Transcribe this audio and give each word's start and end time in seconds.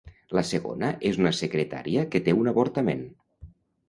La 0.35 0.41
segona 0.51 0.87
és 1.09 1.19
una 1.21 1.33
secretària 1.39 2.05
que 2.15 2.21
té 2.29 2.33
un 2.39 2.49
avortament. 2.53 3.05